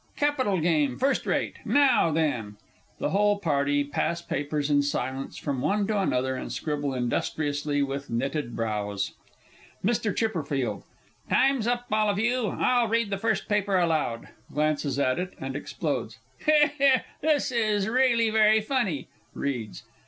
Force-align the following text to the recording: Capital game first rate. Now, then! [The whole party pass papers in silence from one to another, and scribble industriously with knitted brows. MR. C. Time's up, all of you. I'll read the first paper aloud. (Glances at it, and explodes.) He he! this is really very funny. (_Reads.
Capital 0.17 0.59
game 0.59 0.97
first 0.97 1.27
rate. 1.27 1.57
Now, 1.63 2.09
then! 2.09 2.57
[The 2.97 3.11
whole 3.11 3.37
party 3.37 3.83
pass 3.83 4.19
papers 4.19 4.67
in 4.71 4.81
silence 4.81 5.37
from 5.37 5.61
one 5.61 5.85
to 5.85 5.99
another, 6.01 6.35
and 6.35 6.51
scribble 6.51 6.95
industriously 6.95 7.83
with 7.83 8.09
knitted 8.09 8.55
brows. 8.55 9.13
MR. 9.85 10.47
C. 10.47 10.85
Time's 11.29 11.67
up, 11.67 11.85
all 11.91 12.09
of 12.09 12.17
you. 12.17 12.47
I'll 12.47 12.87
read 12.87 13.11
the 13.11 13.19
first 13.19 13.47
paper 13.47 13.77
aloud. 13.77 14.29
(Glances 14.51 14.97
at 14.97 15.19
it, 15.19 15.35
and 15.39 15.55
explodes.) 15.55 16.17
He 16.43 16.69
he! 16.79 16.93
this 17.21 17.51
is 17.51 17.87
really 17.87 18.31
very 18.31 18.59
funny. 18.59 19.07
(_Reads. 19.35 19.83